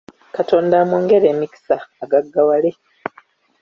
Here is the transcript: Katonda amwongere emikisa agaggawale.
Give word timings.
Katonda 0.35 0.75
amwongere 0.77 1.25
emikisa 1.33 1.75
agaggawale. 2.03 2.69